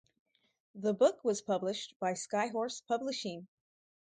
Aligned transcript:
The 0.73 0.95
book 0.95 1.23
was 1.23 1.43
published 1.43 1.93
by 1.99 2.13
Skyhorse 2.13 2.81
Publishing. 2.87 3.45